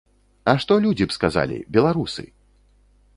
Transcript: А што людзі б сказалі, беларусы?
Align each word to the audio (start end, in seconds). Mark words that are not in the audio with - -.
А 0.53 0.53
што 0.61 0.77
людзі 0.85 1.07
б 1.11 1.15
сказалі, 1.17 1.57
беларусы? 1.77 2.25